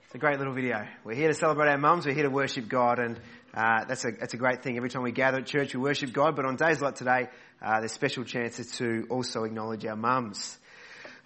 [0.04, 0.86] It's a great little video.
[1.06, 2.06] We're here to celebrate our mums.
[2.06, 3.18] We're here to worship God, and
[3.54, 4.78] uh, that's a that's a great thing.
[4.78, 6.36] Every time we gather at church, we worship God.
[6.36, 7.30] But on days like today,
[7.62, 10.58] uh, there's special chances to also acknowledge our mums.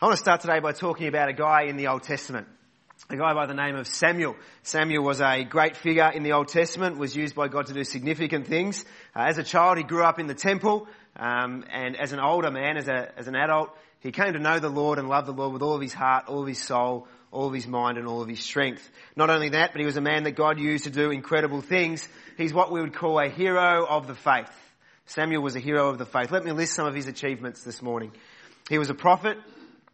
[0.01, 2.47] I want to start today by talking about a guy in the Old Testament.
[3.13, 4.35] A guy by the name of Samuel.
[4.63, 7.83] Samuel was a great figure in the Old Testament, was used by God to do
[7.83, 8.83] significant things.
[9.15, 12.49] Uh, as a child, he grew up in the temple, um, and as an older
[12.49, 13.69] man, as, a, as an adult,
[13.99, 16.25] he came to know the Lord and love the Lord with all of his heart,
[16.27, 18.89] all of his soul, all of his mind and all of his strength.
[19.15, 22.09] Not only that, but he was a man that God used to do incredible things.
[22.35, 24.49] He's what we would call a hero of the faith.
[25.05, 26.31] Samuel was a hero of the faith.
[26.31, 28.11] Let me list some of his achievements this morning.
[28.71, 29.37] He was a prophet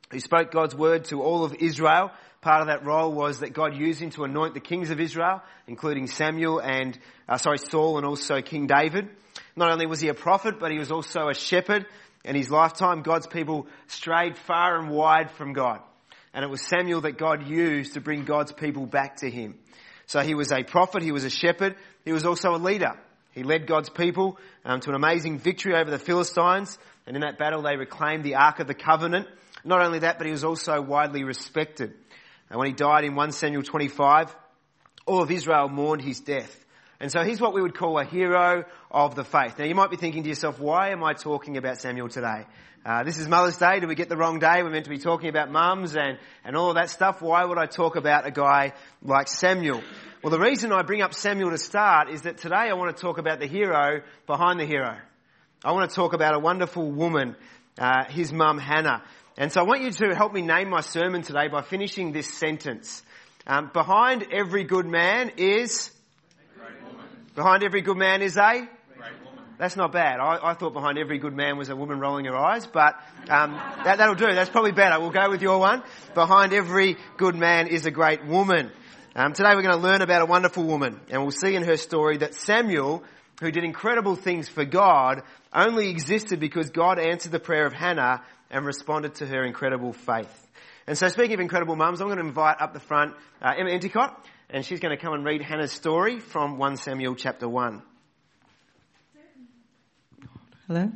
[0.10, 2.12] who spoke God's word to all of Israel.
[2.42, 5.42] Part of that role was that God used him to anoint the kings of Israel,
[5.68, 9.10] including Samuel and, uh, sorry, Saul and also King David.
[9.58, 11.86] Not only was he a prophet, but he was also a shepherd.
[12.24, 15.82] In his lifetime, God's people strayed far and wide from God.
[16.34, 19.58] And it was Samuel that God used to bring God's people back to him.
[20.06, 22.94] So he was a prophet, he was a shepherd, he was also a leader.
[23.32, 27.38] He led God's people um, to an amazing victory over the Philistines, and in that
[27.38, 29.28] battle they reclaimed the Ark of the Covenant.
[29.64, 31.94] Not only that, but he was also widely respected.
[32.50, 34.36] And when he died in 1 Samuel 25,
[35.06, 36.56] all of Israel mourned his death.
[37.00, 39.58] And so he's what we would call a hero of the faith.
[39.58, 42.46] Now you might be thinking to yourself, why am I talking about Samuel today?
[42.86, 43.80] Uh, this is Mother's Day.
[43.80, 44.64] Did we get the wrong day?
[44.64, 47.22] We're meant to be talking about mums and, and all of that stuff.
[47.22, 49.82] Why would I talk about a guy like Samuel?
[50.24, 53.02] Well, the reason I bring up Samuel to start is that today I want to
[53.02, 54.98] talk about the hero behind the hero.
[55.64, 57.36] I want to talk about a wonderful woman,
[57.78, 59.04] uh, his mum Hannah.
[59.40, 62.28] And so I want you to help me name my sermon today by finishing this
[62.28, 63.02] sentence.
[63.48, 65.92] Um, behind every good man is
[67.36, 68.68] Behind every good man is a
[69.58, 70.20] that's not bad.
[70.20, 72.96] I, I, thought behind every good man was a woman rolling her eyes, but
[73.30, 73.52] um,
[73.84, 74.26] that, that'll do.
[74.26, 75.00] That's probably better.
[75.02, 75.84] We'll go with your one.
[76.14, 78.72] Behind every good man is a great woman.
[79.16, 81.76] Um, today we're going to learn about a wonderful woman, and we'll see in her
[81.76, 83.04] story that Samuel,
[83.42, 85.24] who did incredible things for God,
[85.54, 90.48] only existed because God answered the prayer of Hannah and responded to her incredible faith.
[90.88, 93.70] And so, speaking of incredible mums, I'm going to invite up the front uh, Emma
[93.70, 97.82] Endicott, and she's going to come and read Hannah's story from 1 Samuel chapter 1.
[100.68, 100.92] Hello?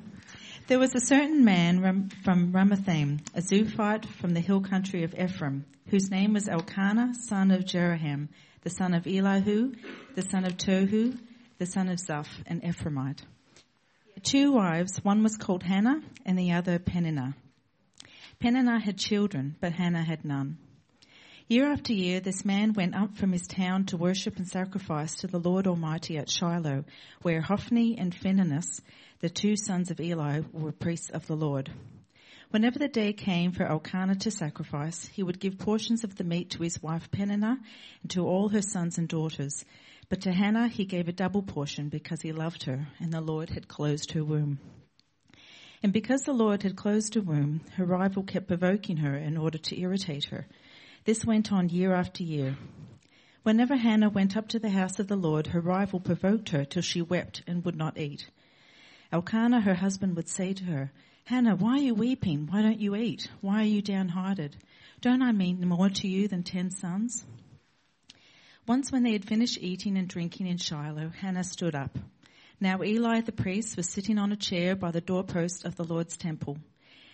[0.68, 5.66] There was a certain man from Ramathaim, a Zophite from the hill country of Ephraim,
[5.88, 8.30] whose name was Elkanah, son of Jeroham,
[8.62, 9.74] the son of Elihu,
[10.16, 11.18] the son of Tohu,
[11.58, 13.20] the son of Zoph, an Ephraimite.
[14.24, 17.36] Two wives, one was called Hannah and the other Peninnah.
[18.44, 20.58] Peninnah had children, but Hannah had none.
[21.48, 25.28] Year after year, this man went up from his town to worship and sacrifice to
[25.28, 26.84] the Lord Almighty at Shiloh,
[27.22, 28.82] where Hophni and Phinehas,
[29.22, 31.72] the two sons of Eli, were priests of the Lord.
[32.50, 36.50] Whenever the day came for Elkanah to sacrifice, he would give portions of the meat
[36.50, 37.62] to his wife Peninnah
[38.02, 39.64] and to all her sons and daughters.
[40.10, 43.52] But to Hannah he gave a double portion because he loved her, and the Lord
[43.52, 44.60] had closed her womb.
[45.84, 49.58] And because the Lord had closed her womb, her rival kept provoking her in order
[49.58, 50.48] to irritate her.
[51.04, 52.56] This went on year after year.
[53.44, 56.82] Whenever Hannah went up to the house of the Lord, her rival provoked her till
[56.82, 58.30] she wept and would not eat.
[59.12, 60.92] Elkanah, her husband, would say to her,
[61.26, 62.48] Hannah, why are you weeping?
[62.50, 63.30] Why don't you eat?
[63.42, 64.56] Why are you downhearted?
[65.02, 67.26] Don't I mean more to you than ten sons?
[68.66, 72.00] Once when they had finished eating and drinking in Shiloh, Hannah stood up.
[72.60, 76.18] Now Eli the priest was sitting on a chair by the doorpost of the Lord's
[76.18, 76.58] temple.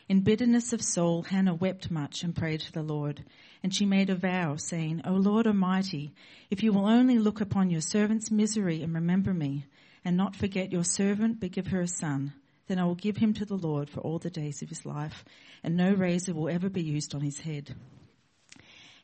[0.08, 3.24] In bitterness of soul, Hannah wept much and prayed to the Lord.
[3.62, 6.14] And she made a vow, saying, O Lord Almighty,
[6.50, 9.66] if you will only look upon your servant's misery and remember me,
[10.04, 12.34] and not forget your servant, but give her a son.
[12.68, 15.24] Then I will give him to the Lord for all the days of his life,
[15.64, 17.76] and no razor will ever be used on his head.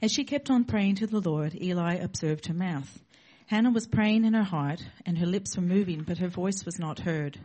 [0.01, 2.99] As she kept on praying to the Lord, Eli observed her mouth.
[3.47, 6.79] Hannah was praying in her heart, and her lips were moving, but her voice was
[6.79, 7.39] not heard.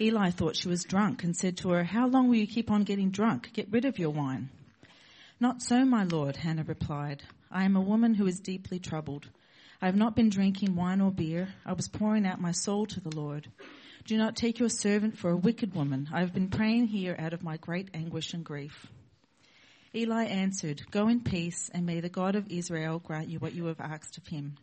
[0.00, 2.84] Eli thought she was drunk and said to her, How long will you keep on
[2.84, 3.52] getting drunk?
[3.52, 4.50] Get rid of your wine.
[5.40, 7.24] Not so, my lord, Hannah replied.
[7.50, 9.28] I am a woman who is deeply troubled.
[9.80, 11.48] I have not been drinking wine or beer.
[11.66, 13.50] I was pouring out my soul to the Lord.
[14.06, 16.08] Do not take your servant for a wicked woman.
[16.12, 18.86] I have been praying here out of my great anguish and grief.
[19.92, 23.66] Eli answered, Go in peace, and may the God of Israel grant you what you
[23.66, 24.56] have asked of him.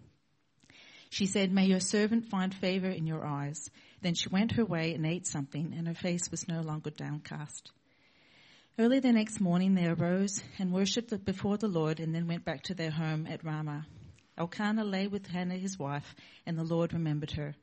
[1.10, 3.70] She said, May your servant find favor in your eyes.
[4.02, 7.72] Then she went her way and ate something, and her face was no longer downcast.
[8.78, 12.64] Early the next morning they arose and worshipped before the Lord and then went back
[12.64, 13.86] to their home at Ramah.
[14.38, 16.16] Elkanah lay with Hannah his wife,
[16.46, 17.56] and the Lord remembered her.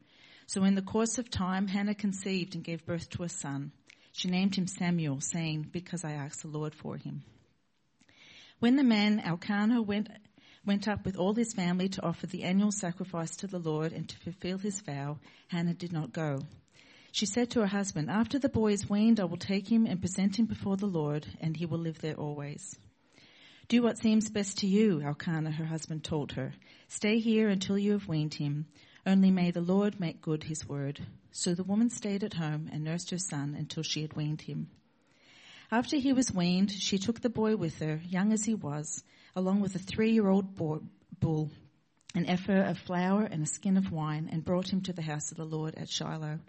[0.47, 3.73] So in the course of time, Hannah conceived and gave birth to a son.
[4.13, 7.23] She named him Samuel, saying, Because I asked the Lord for him.
[8.59, 10.09] When the man Elkanah went,
[10.67, 14.09] went up with all his family to offer the annual sacrifice to the Lord and
[14.09, 15.19] to fulfill his vow,
[15.49, 16.41] Hannah did not go.
[17.13, 20.01] She said to her husband, After the boy is weaned, I will take him and
[20.01, 22.77] present him before the Lord, and he will live there always.
[23.69, 26.53] Do what seems best to you, Elkanah, her husband told her.
[26.89, 28.67] Stay here until you have weaned him.
[29.07, 31.01] Only may the Lord make good his word.
[31.33, 34.69] So the woman stayed at home and nursed her son until she had weaned him.
[35.71, 39.03] After he was weaned, she took the boy with her, young as he was,
[39.37, 41.51] along with a three-year-old bull,
[42.15, 45.31] an ephah of flour and a skin of wine, and brought him to the house
[45.31, 46.41] of the Lord at Shiloh.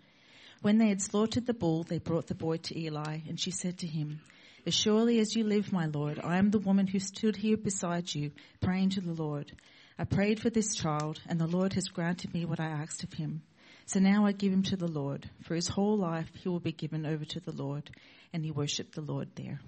[0.61, 3.77] When they had slaughtered the bull, they brought the boy to Eli, and she said
[3.79, 4.21] to him,
[4.65, 8.15] As surely as you live, my Lord, I am the woman who stood here beside
[8.15, 8.31] you,
[8.61, 9.51] praying to the Lord.
[9.99, 13.13] I prayed for this child, and the Lord has granted me what I asked of
[13.13, 13.41] him.
[13.85, 15.29] So now I give him to the Lord.
[15.43, 17.89] For his whole life he will be given over to the Lord.
[18.33, 19.59] And he worshipped the Lord there.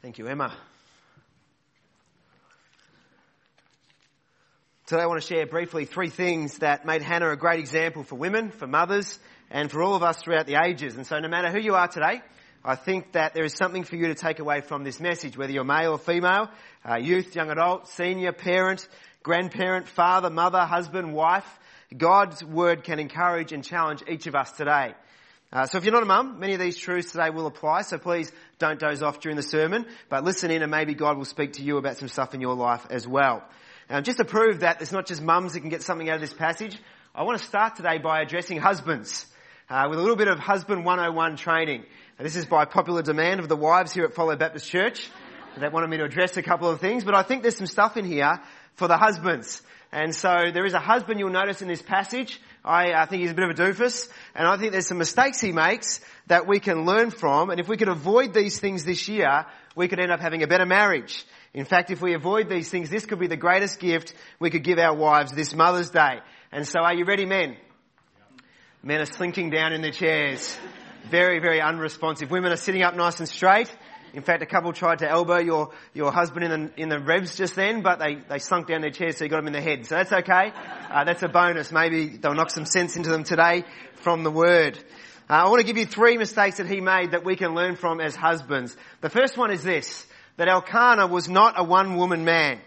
[0.00, 0.56] Thank you, Emma.
[4.86, 8.14] Today I want to share briefly three things that made Hannah a great example for
[8.14, 9.18] women, for mothers,
[9.50, 10.94] and for all of us throughout the ages.
[10.94, 12.22] And so no matter who you are today,
[12.64, 15.52] I think that there is something for you to take away from this message, whether
[15.52, 16.50] you're male or female,
[16.88, 18.86] uh, youth, young adult, senior, parent,
[19.24, 21.58] grandparent, father, mother, husband, wife.
[21.96, 24.94] God's word can encourage and challenge each of us today.
[25.52, 27.98] Uh, so if you're not a mum, many of these truths today will apply, so
[27.98, 28.30] please
[28.60, 31.64] don't doze off during the sermon, but listen in and maybe God will speak to
[31.64, 33.42] you about some stuff in your life as well.
[33.88, 36.20] Um, just to prove that it's not just mums that can get something out of
[36.20, 36.76] this passage,
[37.14, 39.26] I want to start today by addressing husbands
[39.70, 41.84] uh, with a little bit of husband 101 training.
[42.18, 45.08] this is by popular demand of the wives here at Follow Baptist Church.
[45.56, 47.96] They wanted me to address a couple of things, but I think there's some stuff
[47.96, 48.40] in here
[48.74, 49.62] for the husbands.
[49.92, 52.40] And so there is a husband you'll notice in this passage.
[52.64, 55.40] I, I think he's a bit of a doofus, and I think there's some mistakes
[55.40, 57.50] he makes that we can learn from.
[57.50, 59.46] And if we could avoid these things this year,
[59.76, 61.24] we could end up having a better marriage.
[61.56, 64.62] In fact, if we avoid these things, this could be the greatest gift we could
[64.62, 66.18] give our wives this Mother's Day.
[66.52, 67.56] And so are you ready, men?
[68.82, 70.54] Men are slinking down in their chairs.
[71.10, 72.30] Very, very unresponsive.
[72.30, 73.74] Women are sitting up nice and straight.
[74.12, 77.38] In fact, a couple tried to elbow your, your husband in the, in the revs
[77.38, 79.62] just then, but they, they sunk down their chairs so you got them in the
[79.62, 79.86] head.
[79.86, 80.52] So that's okay.
[80.90, 81.72] Uh, that's a bonus.
[81.72, 83.64] Maybe they'll knock some sense into them today
[83.94, 84.78] from the word.
[85.30, 87.76] Uh, I want to give you three mistakes that he made that we can learn
[87.76, 88.76] from as husbands.
[89.00, 90.06] The first one is this
[90.36, 92.60] that Elkanah was not a one woman man.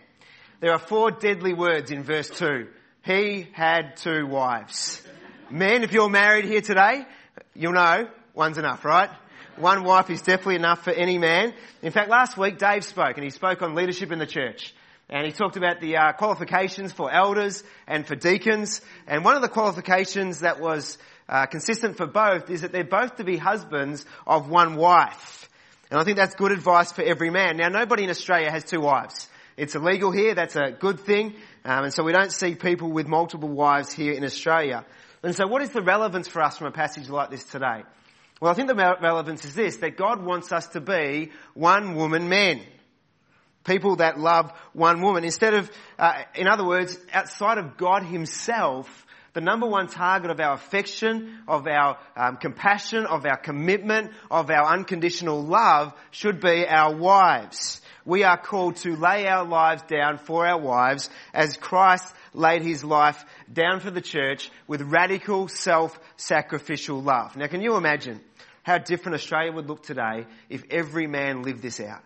[0.60, 2.68] There are four deadly words in verse 2.
[3.06, 5.02] He had two wives.
[5.50, 7.06] Men, if you're married here today,
[7.56, 9.10] you'll know one's enough, right?
[9.56, 11.54] One wife is definitely enough for any man.
[11.82, 14.74] In fact, last week Dave spoke and he spoke on leadership in the church.
[15.10, 18.82] And he talked about the uh, qualifications for elders and for deacons.
[19.08, 23.16] And one of the qualifications that was uh, consistent for both is that they're both
[23.16, 25.50] to be husbands of one wife.
[25.90, 27.58] And I think that's good advice for every man.
[27.58, 29.28] Now, nobody in Australia has two wives.
[29.58, 30.36] It's illegal here.
[30.36, 31.36] That's a good thing.
[31.66, 34.86] Um, and so we don't see people with multiple wives here in Australia.
[35.24, 37.84] And so what is the relevance for us from a passage like this today?
[38.40, 42.30] Well, I think the relevance is this, that God wants us to be one woman
[42.30, 42.62] men.
[43.66, 45.26] People that love one woman.
[45.26, 50.40] Instead of, uh, in other words, outside of God himself, the number one target of
[50.40, 56.68] our affection, of our um, compassion, of our commitment, of our unconditional love should be
[56.68, 57.82] our wives.
[58.06, 62.84] We are called to lay our lives down for our wives as Christ laid his
[62.84, 67.36] life down for the church with radical self-sacrificial love.
[67.36, 68.22] Now can you imagine
[68.64, 72.02] how different Australia would look today if every man lived this out?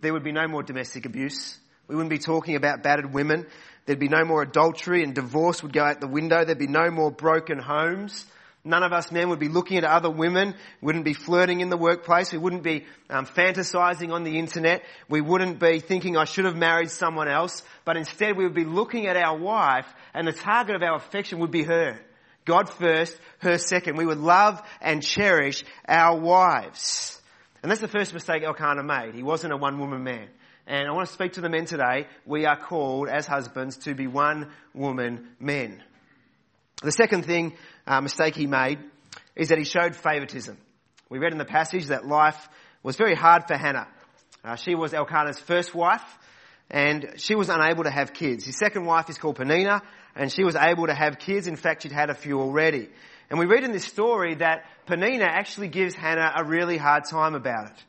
[0.00, 1.58] There would be no more domestic abuse.
[1.88, 3.46] We wouldn't be talking about battered women.
[3.88, 6.44] There'd be no more adultery and divorce would go out the window.
[6.44, 8.26] There'd be no more broken homes.
[8.62, 10.54] None of us men would be looking at other women.
[10.82, 12.30] We wouldn't be flirting in the workplace.
[12.30, 14.82] We wouldn't be um, fantasizing on the internet.
[15.08, 17.62] We wouldn't be thinking I should have married someone else.
[17.86, 21.38] But instead we would be looking at our wife and the target of our affection
[21.38, 21.98] would be her.
[22.44, 23.96] God first, her second.
[23.96, 27.18] We would love and cherish our wives.
[27.62, 29.14] And that's the first mistake Elkanah made.
[29.14, 30.28] He wasn't a one woman man.
[30.68, 32.06] And I want to speak to the men today.
[32.26, 35.82] We are called as husbands to be one woman men.
[36.82, 37.54] The second thing,
[37.86, 38.78] uh, mistake he made
[39.34, 40.58] is that he showed favoritism.
[41.08, 42.50] We read in the passage that life
[42.82, 43.88] was very hard for Hannah.
[44.44, 46.04] Uh, she was Elkanah's first wife.
[46.70, 48.44] and she was unable to have kids.
[48.44, 49.80] His second wife is called Penina,
[50.14, 51.46] and she was able to have kids.
[51.46, 52.90] In fact, she'd had a few already.
[53.30, 57.34] And we read in this story that Penina actually gives Hannah a really hard time
[57.34, 57.84] about it.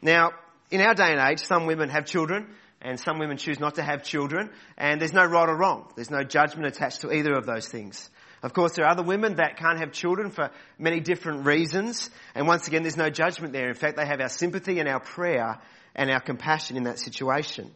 [0.00, 0.30] Now,
[0.70, 2.46] in our day and age, some women have children,
[2.80, 5.90] and some women choose not to have children, and there's no right or wrong.
[5.96, 8.08] There's no judgment attached to either of those things.
[8.42, 12.46] Of course, there are other women that can't have children for many different reasons, and
[12.46, 13.68] once again, there's no judgment there.
[13.68, 15.58] In fact, they have our sympathy and our prayer
[15.94, 17.70] and our compassion in that situation.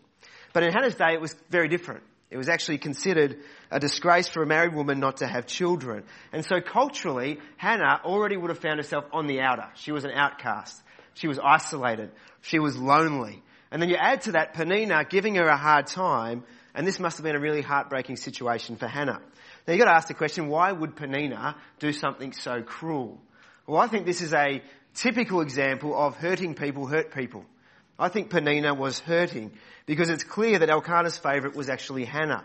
[0.54, 2.02] But in Hannah's day, it was very different.
[2.30, 3.38] It was actually considered
[3.70, 6.04] a disgrace for a married woman not to have children.
[6.32, 9.68] And so culturally, Hannah already would have found herself on the outer.
[9.74, 10.82] She was an outcast.
[11.14, 12.10] She was isolated.
[12.42, 13.42] She was lonely.
[13.70, 16.44] And then you add to that Penina giving her a hard time,
[16.74, 19.20] and this must have been a really heartbreaking situation for Hannah.
[19.66, 23.20] Now you've got to ask the question, why would Penina do something so cruel?
[23.66, 24.62] Well, I think this is a
[24.94, 27.44] typical example of hurting people hurt people.
[27.98, 29.52] I think Penina was hurting
[29.86, 32.44] because it's clear that Elkanah's favourite was actually Hannah.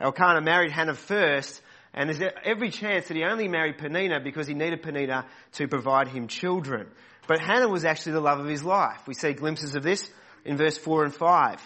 [0.00, 1.60] Elkanah married Hannah first
[1.94, 6.08] and there's every chance that he only married Penina because he needed Penina to provide
[6.08, 6.88] him children.
[7.26, 9.06] But Hannah was actually the love of his life.
[9.06, 10.08] We see glimpses of this
[10.44, 11.54] in verse 4 and 5.
[11.54, 11.60] It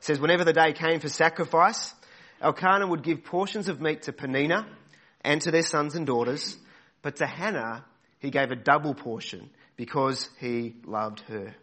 [0.00, 1.92] says, whenever the day came for sacrifice,
[2.40, 4.66] Elkanah would give portions of meat to Penina
[5.22, 6.56] and to their sons and daughters,
[7.02, 7.84] but to Hannah
[8.18, 11.54] he gave a double portion because he loved her.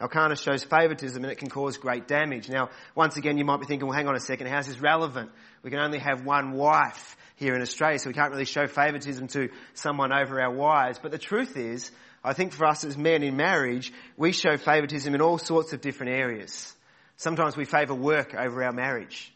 [0.00, 2.48] Elkanah shows favoritism and it can cause great damage.
[2.48, 5.30] Now, once again, you might be thinking, well, hang on a second, how's this relevant?
[5.62, 9.28] We can only have one wife here in Australia, so we can't really show favoritism
[9.28, 10.98] to someone over our wives.
[11.02, 11.90] But the truth is,
[12.22, 15.80] I think for us as men in marriage, we show favoritism in all sorts of
[15.80, 16.74] different areas.
[17.16, 19.32] Sometimes we favour work over our marriage.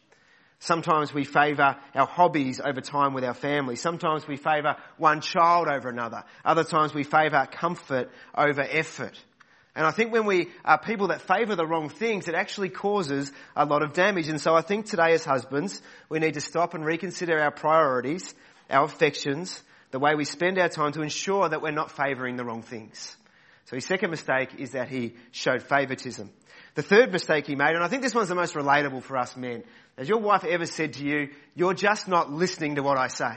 [0.61, 3.75] Sometimes we favour our hobbies over time with our family.
[3.75, 6.23] Sometimes we favour one child over another.
[6.45, 9.19] Other times we favour comfort over effort.
[9.75, 13.33] And I think when we are people that favour the wrong things, it actually causes
[13.57, 14.29] a lot of damage.
[14.29, 18.35] And so I think today as husbands, we need to stop and reconsider our priorities,
[18.69, 22.45] our affections, the way we spend our time to ensure that we're not favouring the
[22.45, 23.17] wrong things.
[23.67, 26.31] So his second mistake is that he showed favouritism.
[26.75, 29.37] The third mistake he made, and I think this one's the most relatable for us
[29.37, 29.63] men,
[29.97, 33.37] has your wife ever said to you, you're just not listening to what I say?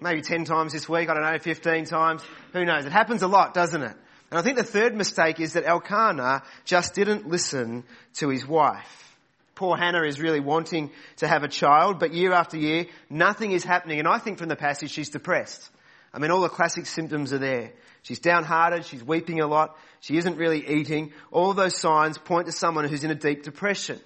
[0.00, 2.22] Maybe 10 times this week, I don't know, 15 times,
[2.52, 2.84] who knows?
[2.84, 3.96] It happens a lot, doesn't it?
[4.30, 9.16] And I think the third mistake is that Elkanah just didn't listen to his wife.
[9.54, 13.62] Poor Hannah is really wanting to have a child, but year after year, nothing is
[13.62, 14.00] happening.
[14.00, 15.70] And I think from the passage, she's depressed.
[16.12, 17.72] I mean, all the classic symptoms are there.
[18.02, 21.12] She's downhearted, she's weeping a lot, she isn't really eating.
[21.30, 23.98] All those signs point to someone who's in a deep depression.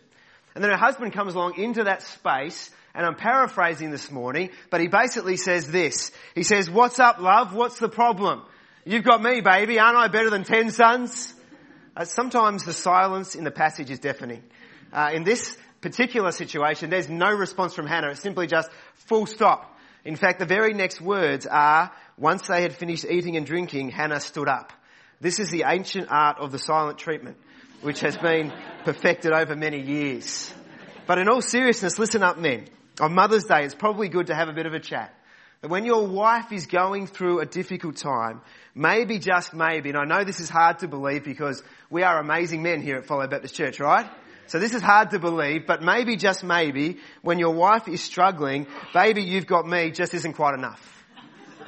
[0.55, 4.81] And then her husband comes along into that space, and I'm paraphrasing this morning, but
[4.81, 6.13] he basically says this.
[6.35, 7.55] He says, what's up, love?
[7.55, 8.43] What's the problem?
[8.89, 9.79] You've got me, baby.
[9.79, 11.35] Aren't I better than ten sons?
[11.95, 14.43] Uh, sometimes the silence in the passage is deafening.
[14.91, 18.13] Uh, in this particular situation, there's no response from Hannah.
[18.13, 19.79] It's simply just full stop.
[20.07, 24.21] In fact, the very next words are, once they had finished eating and drinking, Hannah
[24.21, 24.73] stood up.
[25.21, 27.37] This is the ancient art of the silent treatment,
[27.83, 28.55] which has been
[28.87, 30.51] perfected over many years.
[31.07, 32.69] But in all seriousness, listen up men.
[33.03, 35.15] On Mother's Day, it's probably good to have a bit of a chat.
[35.61, 38.43] That when your wife is going through a difficult time,
[38.75, 42.63] maybe just maybe, and I know this is hard to believe because we are amazing
[42.63, 44.09] men here at Follow Baptist Church, right?
[44.47, 48.67] So this is hard to believe, but maybe just maybe, when your wife is struggling,
[48.95, 51.05] baby, you've got me just isn't quite enough.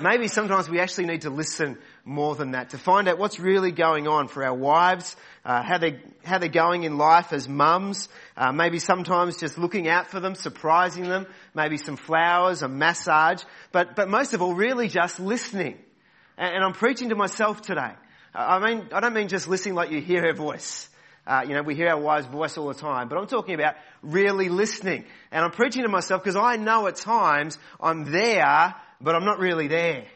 [0.00, 3.72] Maybe sometimes we actually need to listen more than that to find out what's really
[3.72, 8.08] going on for our wives, uh, how they how they're going in life as mums.
[8.36, 11.26] Uh, maybe sometimes just looking out for them, surprising them.
[11.54, 13.42] Maybe some flowers, a massage,
[13.72, 15.78] but but most of all, really just listening.
[16.36, 17.92] And, and I'm preaching to myself today.
[18.34, 20.88] I mean, I don't mean just listening like you hear her voice.
[21.26, 23.74] Uh, you know, we hear our wife's voice all the time, but I'm talking about
[24.02, 25.04] really listening.
[25.30, 29.38] And I'm preaching to myself because I know at times I'm there, but I'm not
[29.38, 30.06] really there.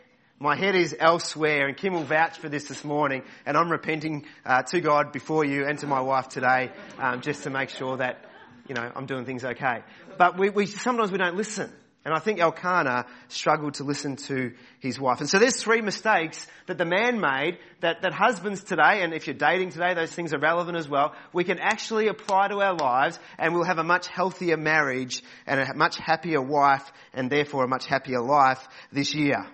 [0.44, 4.26] My head is elsewhere, and Kim will vouch for this this morning, and I'm repenting
[4.44, 7.96] uh, to God before you and to my wife today, um, just to make sure
[7.96, 8.22] that,
[8.68, 9.78] you know, I'm doing things okay.
[10.18, 11.72] But we, we sometimes we don't listen.
[12.04, 15.20] And I think Elkanah struggled to listen to his wife.
[15.20, 19.26] And so there's three mistakes that the man made that, that husbands today, and if
[19.26, 22.74] you're dating today, those things are relevant as well, we can actually apply to our
[22.74, 27.64] lives and we'll have a much healthier marriage and a much happier wife and therefore
[27.64, 29.46] a much happier life this year.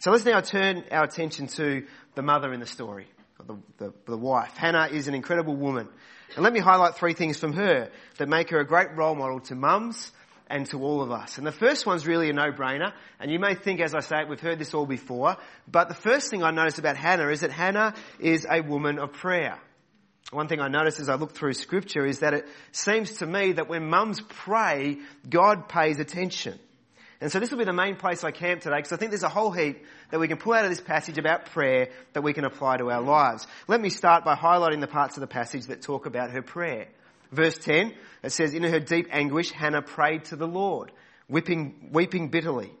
[0.00, 3.06] So let's now turn our attention to the mother in the story,
[3.46, 4.56] the, the, the wife.
[4.56, 5.88] Hannah is an incredible woman.
[6.34, 9.40] And let me highlight three things from her that make her a great role model
[9.40, 10.10] to mums
[10.48, 11.36] and to all of us.
[11.36, 12.94] And the first one's really a no-brainer.
[13.20, 15.36] And you may think, as I say it, we've heard this all before.
[15.68, 19.12] But the first thing I notice about Hannah is that Hannah is a woman of
[19.12, 19.58] prayer.
[20.30, 23.52] one thing I notice as I look through scripture is that it seems to me
[23.52, 24.96] that when mums pray,
[25.28, 26.58] God pays attention.
[27.20, 29.22] And so this will be the main place I camp today because I think there's
[29.22, 32.32] a whole heap that we can pull out of this passage about prayer that we
[32.32, 33.46] can apply to our lives.
[33.68, 36.88] Let me start by highlighting the parts of the passage that talk about her prayer.
[37.30, 40.92] Verse 10, it says, In her deep anguish, Hannah prayed to the Lord,
[41.28, 42.72] weeping, weeping bitterly.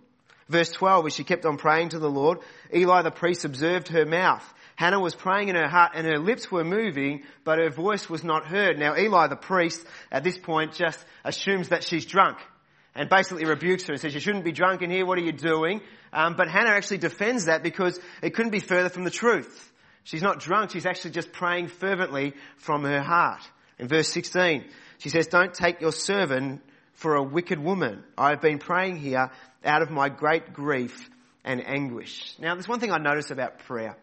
[0.48, 2.38] Verse 12, as she kept on praying to the Lord,
[2.74, 4.42] Eli the priest observed her mouth.
[4.74, 8.24] Hannah was praying in her heart and her lips were moving, but her voice was
[8.24, 8.78] not heard.
[8.78, 12.38] Now Eli the priest at this point just assumes that she's drunk
[12.94, 15.32] and basically rebukes her and says, you shouldn't be drunk in here, what are you
[15.32, 15.80] doing?
[16.12, 19.72] Um, but Hannah actually defends that because it couldn't be further from the truth.
[20.04, 23.42] She's not drunk, she's actually just praying fervently from her heart.
[23.78, 24.64] In verse 16,
[24.98, 26.62] she says, don't take your servant
[26.94, 28.02] for a wicked woman.
[28.18, 29.30] I have been praying here
[29.64, 31.08] out of my great grief
[31.44, 32.34] and anguish.
[32.38, 33.96] Now there's one thing I notice about prayer.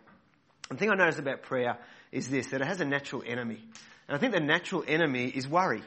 [0.70, 1.78] The thing I notice about prayer
[2.12, 3.62] is this, that it has a natural enemy.
[4.08, 5.84] And I think the natural enemy is worry.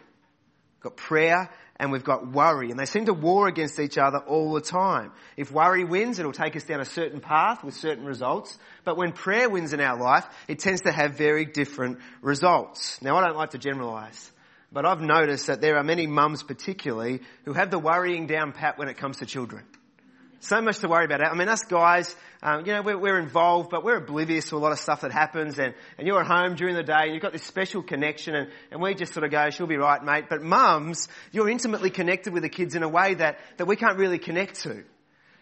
[0.80, 2.70] Got prayer and we've got worry.
[2.70, 5.12] And they seem to war against each other all the time.
[5.38, 8.56] If worry wins, it'll take us down a certain path with certain results.
[8.84, 13.00] But when prayer wins in our life, it tends to have very different results.
[13.00, 14.30] Now I don't like to generalize.
[14.70, 18.78] But I've noticed that there are many mums particularly who have the worrying down pat
[18.78, 19.64] when it comes to children.
[20.42, 21.23] So much to worry about.
[21.23, 24.59] I mean, us guys, um, you know, we're, we're, involved, but we're oblivious to a
[24.59, 25.59] lot of stuff that happens.
[25.59, 28.50] And, and you're at home during the day, and you've got this special connection, and,
[28.70, 32.32] and we just sort of go, "She'll be right, mate." But mums, you're intimately connected
[32.32, 34.82] with the kids in a way that that we can't really connect to.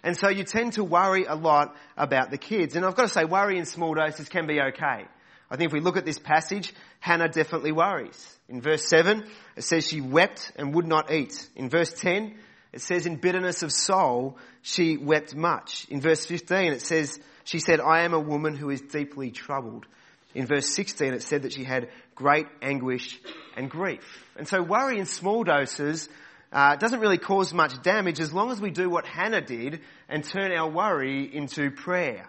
[0.02, 2.74] And so you tend to worry a lot about the kids.
[2.74, 5.06] And I've got to say, worry in small doses can be okay.
[5.50, 8.36] I think if we look at this passage, Hannah definitely worries.
[8.48, 9.24] In verse 7,
[9.56, 11.48] it says she wept and would not eat.
[11.56, 12.36] In verse 10,
[12.72, 15.86] it says in bitterness of soul, she wept much.
[15.88, 19.86] In verse 15, it says, she said, I am a woman who is deeply troubled.
[20.34, 23.18] In verse 16, it said that she had great anguish
[23.56, 24.26] and grief.
[24.36, 26.08] And so worry in small doses
[26.52, 30.22] uh, doesn't really cause much damage as long as we do what Hannah did and
[30.22, 32.28] turn our worry into prayer.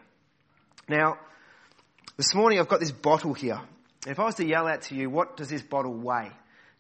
[0.88, 1.18] Now,
[2.18, 3.62] this morning I've got this bottle here.
[4.08, 6.32] If I was to yell out to you, what does this bottle weigh?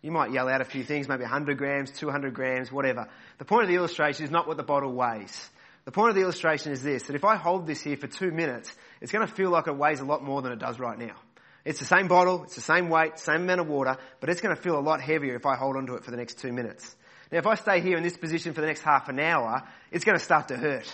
[0.01, 3.09] You might yell out a few things, maybe 100 grams, 200 grams, whatever.
[3.37, 5.49] The point of the illustration is not what the bottle weighs.
[5.85, 8.31] The point of the illustration is this, that if I hold this here for two
[8.31, 10.97] minutes, it's going to feel like it weighs a lot more than it does right
[10.97, 11.15] now.
[11.65, 14.55] It's the same bottle, it's the same weight, same amount of water, but it's going
[14.55, 16.95] to feel a lot heavier if I hold onto it for the next two minutes.
[17.31, 20.05] Now if I stay here in this position for the next half an hour, it's
[20.05, 20.91] going to start to hurt.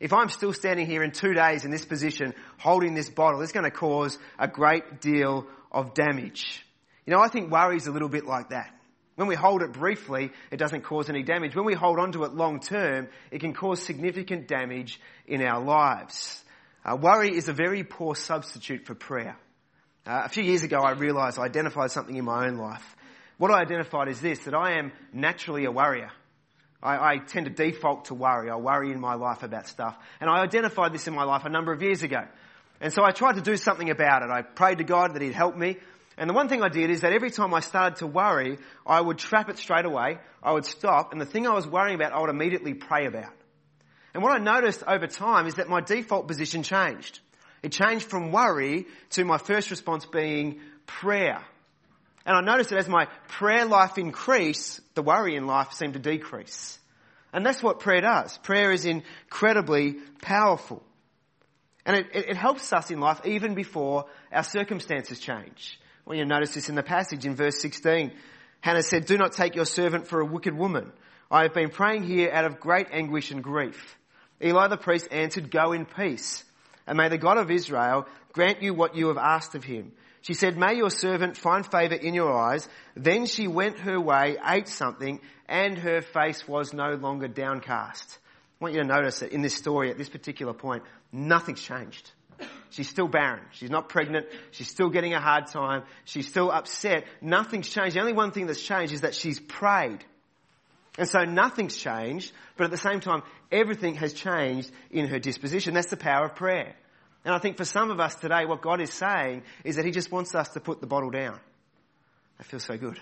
[0.00, 3.52] If I'm still standing here in two days in this position holding this bottle, it's
[3.52, 6.64] going to cause a great deal of damage.
[7.08, 8.70] You know, I think worry is a little bit like that.
[9.16, 11.56] When we hold it briefly, it doesn't cause any damage.
[11.56, 15.58] When we hold on to it long term, it can cause significant damage in our
[15.58, 16.44] lives.
[16.84, 19.38] Uh, worry is a very poor substitute for prayer.
[20.06, 22.84] Uh, a few years ago, I realised I identified something in my own life.
[23.38, 26.10] What I identified is this, that I am naturally a worrier.
[26.82, 28.50] I, I, tend to default to worry.
[28.50, 29.96] I worry in my life about stuff.
[30.20, 32.20] And I identified this in my life a number of years ago.
[32.82, 34.28] And so I tried to do something about it.
[34.28, 35.78] I prayed to God that He'd help me.
[36.18, 39.00] And the one thing I did is that every time I started to worry, I
[39.00, 40.18] would trap it straight away.
[40.42, 43.32] I would stop, and the thing I was worrying about, I would immediately pray about.
[44.14, 47.20] And what I noticed over time is that my default position changed.
[47.62, 51.40] It changed from worry to my first response being prayer.
[52.26, 56.00] And I noticed that as my prayer life increased, the worry in life seemed to
[56.00, 56.78] decrease.
[57.32, 58.36] And that's what prayer does.
[58.38, 60.82] Prayer is incredibly powerful.
[61.86, 65.78] And it, it, helps us in life even before our circumstances change.
[66.08, 68.12] Well, you notice this in the passage in verse 16.
[68.62, 70.90] Hannah said, Do not take your servant for a wicked woman.
[71.30, 73.98] I have been praying here out of great anguish and grief.
[74.42, 76.42] Eli the priest answered, Go in peace.
[76.86, 79.92] And may the God of Israel grant you what you have asked of him.
[80.22, 82.66] She said, May your servant find favor in your eyes.
[82.96, 88.16] Then she went her way, ate something, and her face was no longer downcast.
[88.58, 92.10] I want you to notice that in this story, at this particular point, nothing's changed.
[92.70, 93.40] She's still barren.
[93.52, 94.26] She's not pregnant.
[94.50, 95.84] She's still getting a hard time.
[96.04, 97.04] She's still upset.
[97.20, 97.96] Nothing's changed.
[97.96, 100.04] The only one thing that's changed is that she's prayed.
[100.98, 103.22] And so nothing's changed, but at the same time,
[103.52, 105.74] everything has changed in her disposition.
[105.74, 106.74] That's the power of prayer.
[107.24, 109.92] And I think for some of us today, what God is saying is that He
[109.92, 111.38] just wants us to put the bottle down.
[112.38, 112.98] That feels so good.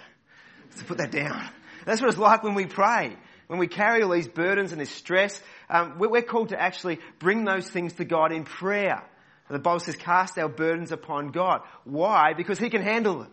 [0.79, 1.49] To put that down.
[1.87, 3.17] That's what it's like when we pray.
[3.47, 7.45] When we carry all these burdens and this stress, um, we're called to actually bring
[7.45, 9.03] those things to God in prayer.
[9.49, 11.61] The Bible says, cast our burdens upon God.
[11.85, 12.33] Why?
[12.35, 13.31] Because He can handle it.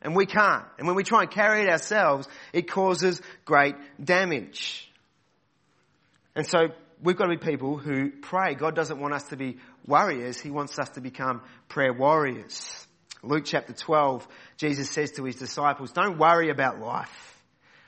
[0.00, 0.64] And we can't.
[0.78, 4.88] And when we try and carry it ourselves, it causes great damage.
[6.36, 6.68] And so
[7.02, 8.54] we've got to be people who pray.
[8.54, 10.40] God doesn't want us to be warriors.
[10.40, 12.86] He wants us to become prayer warriors.
[13.24, 17.36] Luke chapter 12, Jesus says to his disciples, don't worry about life.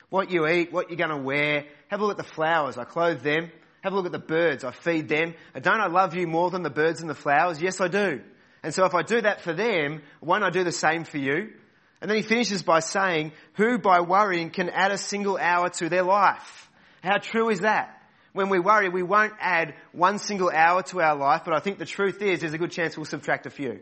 [0.09, 1.65] What you eat, what you're going to wear.
[1.87, 2.77] Have a look at the flowers.
[2.77, 3.49] I clothe them.
[3.81, 4.63] Have a look at the birds.
[4.63, 5.33] I feed them.
[5.59, 7.61] Don't I love you more than the birds and the flowers?
[7.61, 8.21] Yes, I do.
[8.63, 11.53] And so if I do that for them, won't I do the same for you?
[11.99, 15.89] And then he finishes by saying, who by worrying can add a single hour to
[15.89, 16.69] their life?
[17.03, 17.97] How true is that?
[18.33, 21.79] When we worry, we won't add one single hour to our life, but I think
[21.79, 23.81] the truth is there's a good chance we'll subtract a few.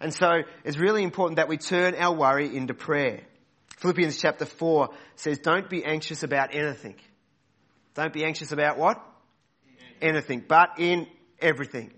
[0.00, 3.20] And so it's really important that we turn our worry into prayer.
[3.78, 6.96] Philippians chapter 4 says, don't be anxious about anything.
[7.94, 9.04] Don't be anxious about what?
[10.00, 10.44] Anything.
[10.46, 11.06] But in
[11.40, 11.92] everything.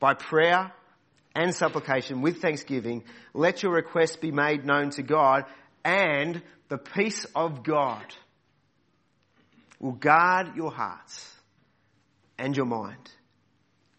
[0.00, 0.72] By prayer
[1.34, 5.44] and supplication with thanksgiving, let your requests be made known to God
[5.84, 8.04] and the peace of God
[9.78, 11.34] will guard your hearts
[12.38, 13.10] and your mind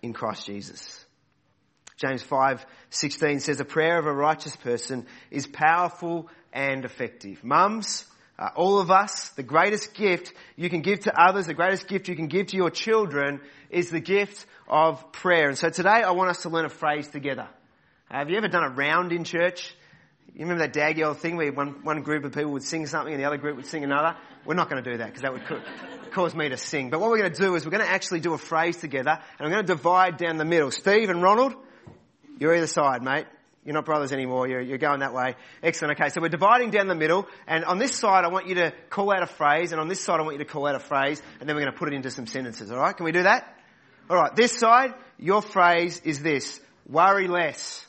[0.02, 1.06] in Christ Jesus.
[1.98, 7.44] James 5:16 says a prayer of a righteous person is powerful and effective.
[7.44, 8.06] Mums,
[8.38, 12.10] uh, all of us, the greatest gift you can give to others, the greatest gift
[12.10, 15.48] you can give to your children is the gift of prayer.
[15.48, 17.48] And so today I want us to learn a phrase together.
[18.12, 19.74] Uh, have you ever done a round in church?
[20.34, 23.14] You remember that dag yell thing where one, one group of people would sing something
[23.14, 24.18] and the other group would sing another?
[24.46, 26.90] We're not going to do that because that would cause me to sing.
[26.90, 29.12] But what we're going to do is we're going to actually do a phrase together
[29.12, 30.72] and we're going to divide down the middle.
[30.72, 31.54] Steve and Ronald,
[32.38, 33.28] you're either side, mate.
[33.66, 34.48] You're not brothers anymore.
[34.48, 35.36] You're, you're going that way.
[35.64, 36.00] Excellent.
[36.00, 38.72] Okay, so we're dividing down the middle, and on this side, I want you to
[38.92, 40.80] call out a phrase, and on this side, I want you to call out a
[40.80, 42.72] phrase, and then we're going to put it into some sentences.
[42.72, 42.96] All right?
[42.96, 43.52] Can we do that?
[44.08, 44.36] All right.
[44.36, 47.84] This side, your phrase is this: worry less.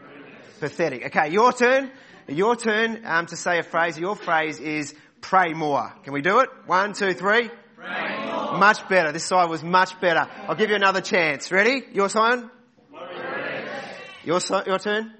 [0.00, 0.60] Worry less.
[0.60, 1.06] Pathetic.
[1.06, 1.90] Okay, your turn.
[2.28, 3.98] Your turn um, to say a phrase.
[3.98, 5.92] Your phrase is pray more.
[6.04, 6.48] Can we do it?
[6.66, 7.50] One, two, three.
[7.76, 8.58] Pray more.
[8.58, 9.12] Much better.
[9.12, 10.26] This side was much better.
[10.48, 11.52] I'll give you another chance.
[11.52, 11.82] Ready?
[11.92, 12.48] Your sign.
[14.24, 15.12] Your, your turn?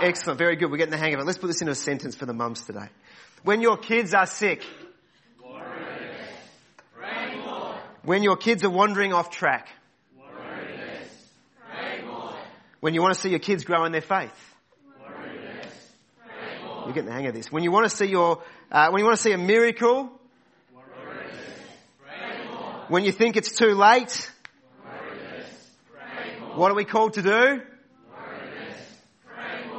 [0.00, 0.38] Excellent.
[0.38, 0.70] Very good.
[0.70, 1.26] We're getting the hang of it.
[1.26, 2.88] Let's put this into a sentence for the mums today.
[3.42, 4.64] When your kids are sick.
[8.02, 9.68] When your kids are wandering off track.
[12.80, 14.54] When you want to see your kids grow in their faith.
[16.84, 17.52] You're getting the hang of this.
[17.52, 18.42] When you want to see your,
[18.72, 20.10] uh, when you want to see a miracle.
[22.88, 24.30] When you think it's too late.
[26.54, 27.62] What are we called to do?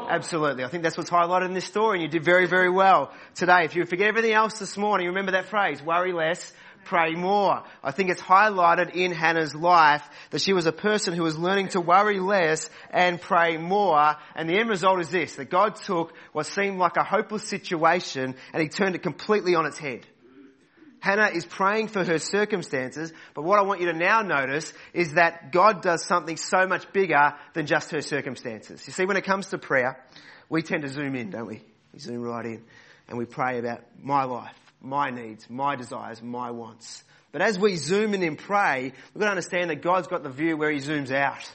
[0.10, 0.64] Absolutely.
[0.64, 3.64] I think that's what's highlighted in this story and you did very, very well today.
[3.66, 6.52] If you forget everything else this morning, remember that phrase, worry less,
[6.86, 7.64] pray more.
[7.84, 11.70] I think it's highlighted in Hannah's life that she was a person who was learning
[11.70, 14.16] to worry less and pray more.
[14.36, 18.36] And the end result is this, that God took what seemed like a hopeless situation
[18.52, 20.08] and he turned it completely on its head.
[21.00, 25.14] Hannah is praying for her circumstances, but what I want you to now notice is
[25.14, 28.86] that God does something so much bigger than just her circumstances.
[28.86, 30.04] You see, when it comes to prayer,
[30.50, 31.62] we tend to zoom in, don't we?
[31.94, 32.64] We zoom right in
[33.08, 37.04] and we pray about my life, my needs, my desires, my wants.
[37.32, 40.30] But as we zoom in and pray, we've got to understand that God's got the
[40.30, 41.50] view where He zooms out.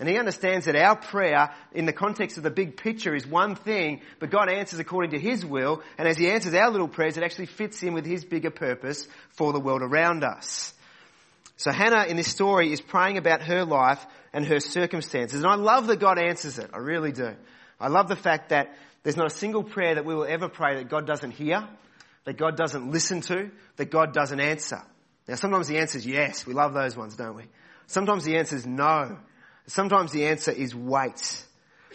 [0.00, 3.54] And he understands that our prayer in the context of the big picture is one
[3.54, 5.82] thing, but God answers according to his will.
[5.98, 9.06] And as he answers our little prayers, it actually fits in with his bigger purpose
[9.28, 10.72] for the world around us.
[11.58, 15.42] So Hannah in this story is praying about her life and her circumstances.
[15.42, 16.70] And I love that God answers it.
[16.72, 17.36] I really do.
[17.78, 20.76] I love the fact that there's not a single prayer that we will ever pray
[20.76, 21.68] that God doesn't hear,
[22.24, 24.80] that God doesn't listen to, that God doesn't answer.
[25.28, 26.46] Now sometimes the answer is yes.
[26.46, 27.44] We love those ones, don't we?
[27.86, 29.18] Sometimes the answer is no.
[29.66, 31.44] Sometimes the answer is wait.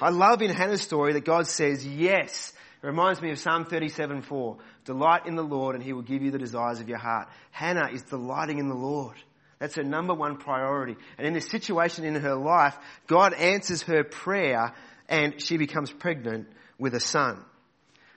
[0.01, 2.53] I love in Hannah's story that God says yes.
[2.83, 4.57] It reminds me of Psalm 37:4.
[4.85, 7.27] Delight in the Lord and he will give you the desires of your heart.
[7.51, 9.15] Hannah is delighting in the Lord.
[9.59, 10.95] That's her number one priority.
[11.17, 14.73] And in this situation in her life, God answers her prayer
[15.07, 16.47] and she becomes pregnant
[16.77, 17.43] with a son.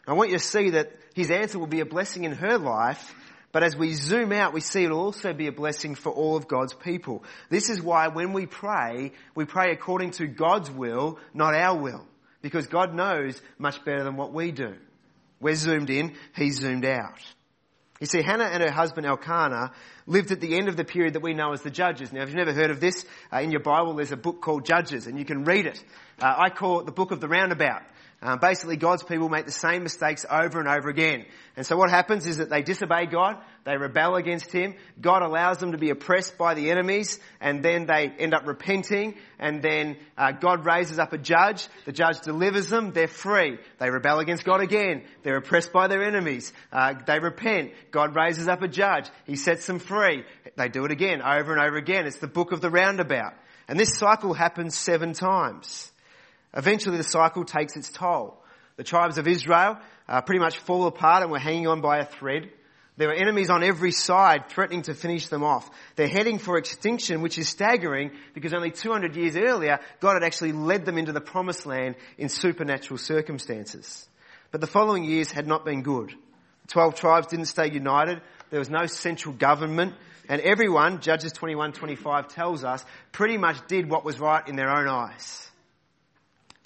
[0.06, 3.14] I want you to see that his answer will be a blessing in her life
[3.50, 6.48] but as we zoom out, we see it'll also be a blessing for all of
[6.48, 7.24] God's people.
[7.48, 12.06] This is why when we pray, we pray according to God's will, not our will.
[12.42, 14.74] Because God knows much better than what we do.
[15.40, 17.20] We're zoomed in, He's zoomed out.
[18.00, 19.72] You see, Hannah and her husband Elkanah
[20.06, 22.12] lived at the end of the period that we know as the Judges.
[22.12, 24.64] Now, if you've never heard of this, uh, in your Bible there's a book called
[24.64, 25.82] Judges, and you can read it.
[26.20, 27.82] Uh, I call it the Book of the Roundabout.
[28.20, 31.24] Uh, basically, God's people make the same mistakes over and over again.
[31.56, 35.58] And so what happens is that they disobey God, they rebel against Him, God allows
[35.58, 39.98] them to be oppressed by the enemies, and then they end up repenting, and then
[40.16, 43.58] uh, God raises up a judge, the judge delivers them, they're free.
[43.78, 48.48] They rebel against God again, they're oppressed by their enemies, uh, they repent, God raises
[48.48, 50.24] up a judge, He sets them free.
[50.56, 52.06] They do it again, over and over again.
[52.06, 53.34] It's the book of the roundabout.
[53.68, 55.92] And this cycle happens seven times.
[56.54, 58.42] Eventually the cycle takes its toll.
[58.76, 62.04] The tribes of Israel uh, pretty much fall apart and we're hanging on by a
[62.04, 62.50] thread.
[62.96, 65.70] There are enemies on every side threatening to finish them off.
[65.94, 70.50] They're heading for extinction, which is staggering because only 200 years earlier, God had actually
[70.50, 74.08] led them into the promised land in supernatural circumstances.
[74.50, 76.10] But the following years had not been good.
[76.62, 78.20] The 12 tribes didn't stay united.
[78.50, 79.94] There was no central government.
[80.28, 84.88] And everyone, Judges 21-25 tells us, pretty much did what was right in their own
[84.88, 85.47] eyes.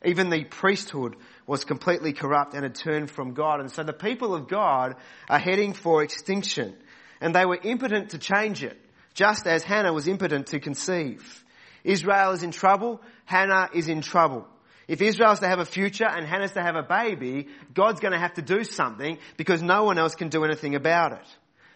[0.05, 3.61] Even the priesthood was completely corrupt and had turned from God.
[3.61, 4.97] And so the people of God
[5.29, 6.77] are heading for extinction.
[7.21, 8.77] And they were impotent to change it,
[9.15, 11.45] just as Hannah was impotent to conceive.
[11.85, 13.01] Israel is in trouble.
[13.25, 14.47] Hannah is in trouble.
[14.89, 18.19] If Israel's to have a future and Hannah's to have a baby, God's going to
[18.19, 21.27] have to do something because no one else can do anything about it.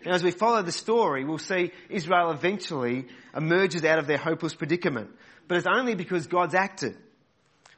[0.05, 4.55] And as we follow the story, we'll see Israel eventually emerges out of their hopeless
[4.55, 5.11] predicament.
[5.49, 6.97] But it's only because God's acted.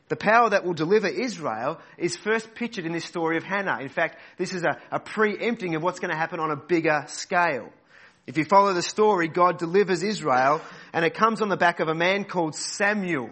[0.08, 3.78] The power that will deliver Israel is first pictured in this story of Hannah.
[3.80, 7.04] In fact, this is a, a preempting of what's going to happen on a bigger
[7.08, 7.70] scale.
[8.26, 10.60] If you follow the story, God delivers Israel
[10.92, 13.30] and it comes on the back of a man called Samuel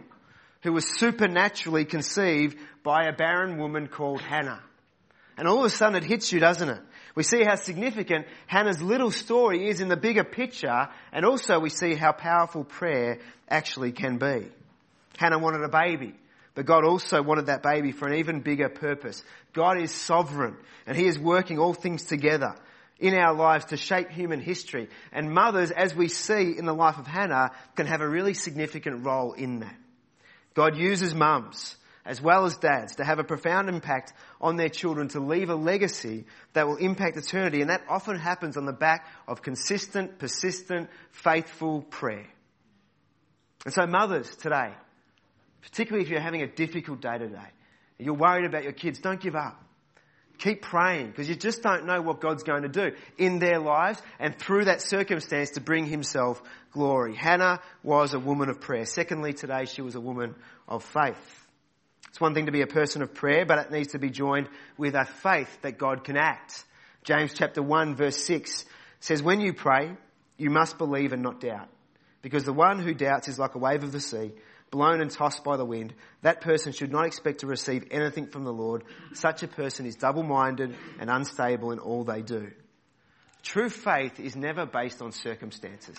[0.63, 4.63] who was supernaturally conceived by a barren woman called Hannah.
[5.37, 6.81] And all of a sudden it hits you, doesn't it?
[7.15, 11.71] We see how significant Hannah's little story is in the bigger picture and also we
[11.71, 14.49] see how powerful prayer actually can be.
[15.17, 16.15] Hannah wanted a baby.
[16.57, 19.23] But God also wanted that baby for an even bigger purpose.
[19.53, 22.57] God is sovereign and He is working all things together
[22.99, 24.89] in our lives to shape human history.
[25.13, 29.05] And mothers, as we see in the life of Hannah, can have a really significant
[29.05, 29.77] role in that.
[30.55, 35.09] God uses mums as well as dads to have a profound impact on their children
[35.09, 37.61] to leave a legacy that will impact eternity.
[37.61, 42.29] And that often happens on the back of consistent, persistent, faithful prayer.
[43.67, 44.73] And so mothers today,
[45.71, 47.49] particularly if you're having a difficult day today.
[47.99, 48.99] You're worried about your kids.
[48.99, 49.63] Don't give up.
[50.39, 54.03] Keep praying because you just don't know what God's going to do in their lives
[54.19, 57.17] and through that circumstance to bring himself glory.
[57.17, 58.85] Hannah was a woman of prayer.
[58.85, 60.35] Secondly, today she was a woman
[60.69, 61.47] of faith.
[62.11, 64.49] It's one thing to be a person of prayer, but it needs to be joined
[64.77, 66.65] with a faith that God can act.
[67.03, 68.67] James chapter 1 verse 6
[69.01, 69.97] says, when you pray,
[70.37, 71.69] you must believe and not doubt.
[72.21, 74.33] Because the one who doubts is like a wave of the sea
[74.71, 78.45] blown and tossed by the wind, that person should not expect to receive anything from
[78.45, 78.85] the Lord.
[79.15, 82.51] Such a person is double-minded and unstable in all they do.
[83.43, 85.97] True faith is never based on circumstances.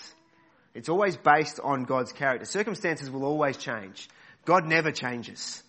[0.74, 2.44] It's always based on God's character.
[2.44, 4.08] Circumstances will always change.
[4.44, 5.62] God never changes.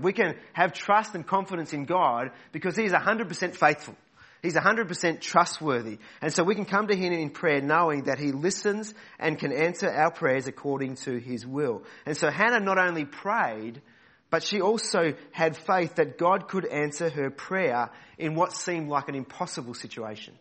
[0.00, 3.96] We can have trust and confidence in God because He is 100% faithful.
[4.44, 5.98] He's 100% trustworthy.
[6.20, 9.52] And so we can come to Him in prayer knowing that He listens and can
[9.52, 11.82] answer our prayers according to His will.
[12.04, 13.80] And so Hannah not only prayed,
[14.28, 19.08] but she also had faith that God could answer her prayer in what seemed like
[19.08, 20.34] an impossible situation.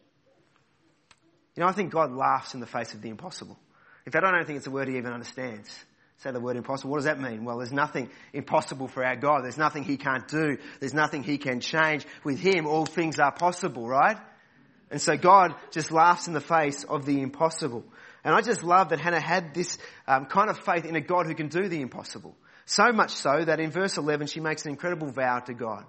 [1.55, 3.57] You know, I think God laughs in the face of the impossible.
[4.05, 5.69] In fact, I don't think it's a word He even understands
[6.17, 6.91] say the word impossible.
[6.91, 7.43] What does that mean?
[7.43, 9.43] Well, there's nothing impossible for our God.
[9.43, 10.57] There's nothing He can't do.
[10.79, 12.05] There's nothing He can change.
[12.23, 14.17] With Him, all things are possible, right?
[14.89, 17.83] And so God just laughs in the face of the impossible.
[18.23, 21.25] And I just love that Hannah had this um, kind of faith in a God
[21.25, 22.35] who can do the impossible.
[22.65, 25.83] So much so that in verse 11 she makes an incredible vow to God.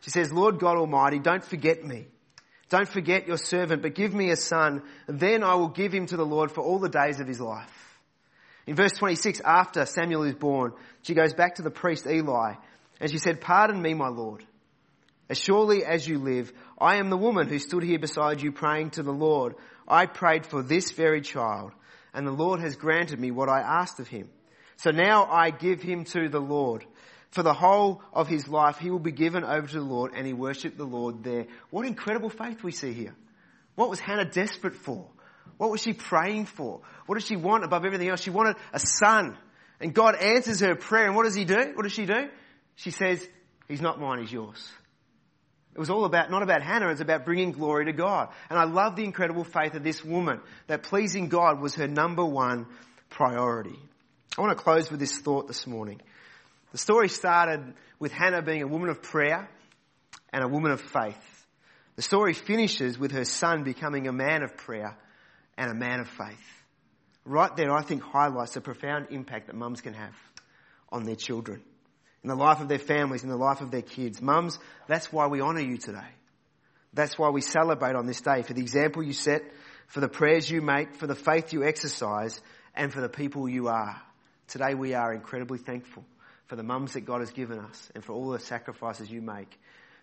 [0.00, 2.06] She says, Lord God Almighty, don't forget me.
[2.68, 4.82] Don't forget your servant, but give me a son.
[5.06, 7.81] Then I will give him to the Lord for all the days of his life.
[8.66, 10.72] In verse 26, after Samuel is born,
[11.02, 12.54] she goes back to the priest Eli
[13.00, 14.44] and she said, Pardon me, my Lord.
[15.28, 18.90] As surely as you live, I am the woman who stood here beside you praying
[18.90, 19.54] to the Lord.
[19.88, 21.72] I prayed for this very child
[22.14, 24.28] and the Lord has granted me what I asked of him.
[24.76, 26.84] So now I give him to the Lord.
[27.30, 30.26] For the whole of his life, he will be given over to the Lord and
[30.26, 31.46] he worshipped the Lord there.
[31.70, 33.14] What incredible faith we see here.
[33.74, 35.08] What was Hannah desperate for?
[35.56, 36.82] What was she praying for?
[37.12, 38.22] What did she want above everything else?
[38.22, 39.36] She wanted a son.
[39.80, 41.04] And God answers her prayer.
[41.04, 41.72] And what does he do?
[41.74, 42.30] What does she do?
[42.74, 43.28] She says,
[43.68, 44.66] He's not mine, he's yours.
[45.74, 48.30] It was all about, not about Hannah, it's about bringing glory to God.
[48.48, 52.24] And I love the incredible faith of this woman that pleasing God was her number
[52.24, 52.64] one
[53.10, 53.78] priority.
[54.38, 56.00] I want to close with this thought this morning.
[56.70, 59.50] The story started with Hannah being a woman of prayer
[60.32, 61.44] and a woman of faith.
[61.96, 64.96] The story finishes with her son becoming a man of prayer
[65.58, 66.61] and a man of faith.
[67.24, 70.14] Right there, I think highlights the profound impact that mums can have
[70.90, 71.62] on their children,
[72.22, 74.20] in the life of their families, in the life of their kids.
[74.20, 74.58] Mums,
[74.88, 76.08] that's why we honour you today.
[76.92, 79.42] That's why we celebrate on this day for the example you set,
[79.86, 82.40] for the prayers you make, for the faith you exercise,
[82.74, 84.02] and for the people you are.
[84.48, 86.04] Today we are incredibly thankful
[86.46, 89.58] for the mums that God has given us and for all the sacrifices you make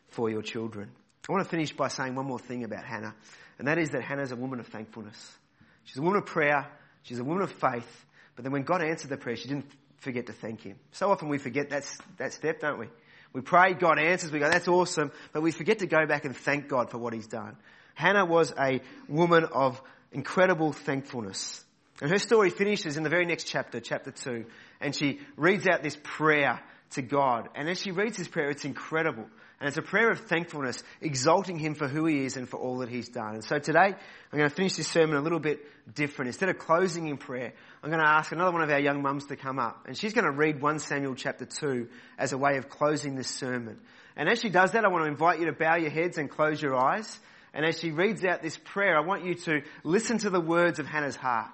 [0.07, 0.89] for your children.
[1.27, 3.13] I want to finish by saying one more thing about Hannah,
[3.59, 5.37] and that is that Hannah is a woman of thankfulness.
[5.83, 6.67] She's a woman of prayer,
[7.09, 9.65] she's a woman of faith, but then when God answered the prayer, she didn't
[9.97, 10.77] forget to thank Him.
[10.91, 11.83] So often we forget that,
[12.17, 12.87] that step, don't we?
[13.33, 16.35] We pray, God answers, we go, that's awesome, but we forget to go back and
[16.35, 17.57] thank God for what He's done.
[17.95, 21.63] Hannah was a woman of incredible thankfulness.
[22.01, 24.45] And her story finishes in the very next chapter, chapter 2,
[24.79, 27.49] and she reads out this prayer to God.
[27.55, 29.25] And as she reads this prayer, it's incredible.
[29.59, 32.77] And it's a prayer of thankfulness, exalting Him for who He is and for all
[32.77, 33.33] that He's done.
[33.33, 35.59] And so today, I'm going to finish this sermon a little bit
[35.93, 36.27] different.
[36.27, 39.25] Instead of closing in prayer, I'm going to ask another one of our young mums
[39.25, 39.85] to come up.
[39.85, 43.27] And she's going to read 1 Samuel chapter 2 as a way of closing this
[43.27, 43.79] sermon.
[44.15, 46.29] And as she does that, I want to invite you to bow your heads and
[46.29, 47.19] close your eyes.
[47.53, 50.79] And as she reads out this prayer, I want you to listen to the words
[50.79, 51.51] of Hannah's heart,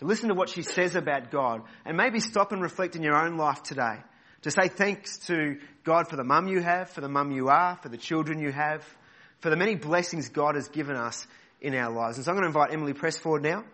[0.00, 3.16] to listen to what she says about God, and maybe stop and reflect in your
[3.16, 4.00] own life today
[4.46, 7.76] to say thanks to God for the mum you have, for the mum you are,
[7.82, 8.86] for the children you have,
[9.40, 11.26] for the many blessings God has given us
[11.60, 12.16] in our lives.
[12.16, 13.64] And so I'm going to invite Emily Press forward now.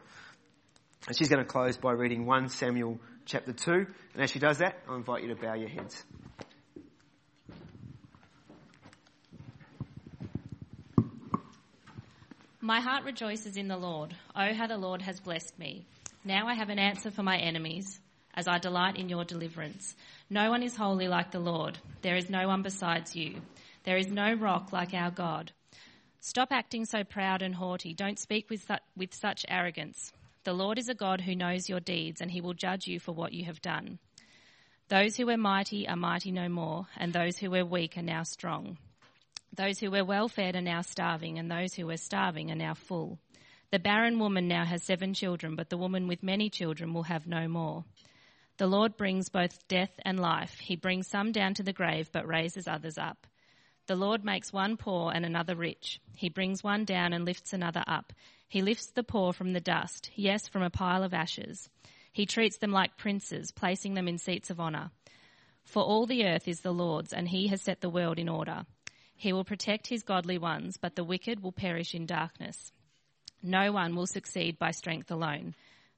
[1.07, 3.71] And she's going to close by reading 1 Samuel chapter 2.
[4.15, 6.03] And as she does that, I'll invite you to bow your heads.
[12.63, 14.15] My heart rejoices in the Lord.
[14.35, 15.85] Oh, how the Lord has blessed me.
[16.25, 18.01] Now I have an answer for my enemies
[18.35, 19.95] as I delight in your deliverance.
[20.31, 21.79] No one is holy like the Lord.
[22.03, 23.43] There is no one besides you.
[23.85, 25.53] There is no rock like our God.
[26.21, 27.95] Stop acting so proud and haughty.
[27.95, 30.13] Don't speak with, su- with such arrogance.
[30.45, 33.13] The Lord is a God who knows your deeds, and he will judge you for
[33.13, 33.99] what you have done.
[34.89, 38.23] Those who were mighty are mighty no more, and those who were weak are now
[38.23, 38.79] strong.
[39.55, 42.75] Those who were well fed are now starving, and those who were starving are now
[42.75, 43.19] full.
[43.71, 47.27] The barren woman now has seven children, but the woman with many children will have
[47.27, 47.85] no more.
[48.63, 50.61] The Lord brings both death and life.
[50.61, 53.27] He brings some down to the grave, but raises others up.
[53.89, 56.01] The Lord makes one poor and another rich.
[56.15, 58.13] He brings one down and lifts another up.
[58.49, 61.69] He lifts the poor from the dust, yes, from a pile of ashes.
[62.13, 64.93] He treats them like princes, placing them in seats of honour.
[65.65, 68.65] For all the earth is the Lord's, and he has set the world in order.
[69.17, 72.71] He will protect his godly ones, but the wicked will perish in darkness.
[73.43, 75.57] No one will succeed by strength alone.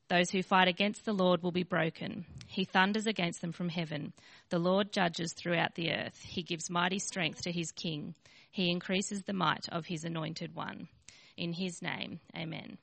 [0.08, 2.26] Those who fight against the Lord will be broken.
[2.46, 4.12] He thunders against them from heaven.
[4.50, 6.22] The Lord judges throughout the earth.
[6.22, 8.14] He gives mighty strength to his king.
[8.50, 10.88] He increases the might of his anointed one.
[11.36, 12.78] In his name, amen.